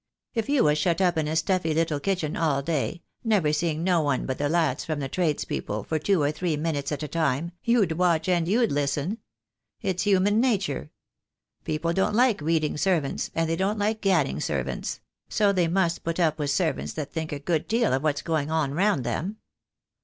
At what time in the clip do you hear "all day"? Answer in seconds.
2.35-3.03